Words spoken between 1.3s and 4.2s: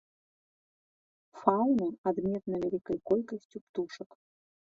Фаўна адметна вялікай колькасцю птушак.